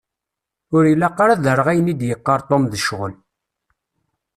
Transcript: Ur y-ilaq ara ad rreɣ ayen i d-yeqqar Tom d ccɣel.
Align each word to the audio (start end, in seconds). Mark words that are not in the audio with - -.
Ur 0.75 0.83
y-ilaq 0.85 1.17
ara 1.23 1.33
ad 1.35 1.45
rreɣ 1.57 1.67
ayen 1.71 1.91
i 1.93 1.95
d-yeqqar 1.99 2.39
Tom 2.49 2.63
d 2.71 2.73
ccɣel. 2.81 3.13